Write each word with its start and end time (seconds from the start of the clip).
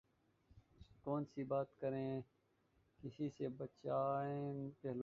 کون 1.03 1.25
سی 1.25 1.43
بات 1.43 1.79
کریں 1.79 2.21
کس 3.03 3.21
سے 3.37 3.47
بچائیں 3.49 4.69
پہلو 4.81 4.99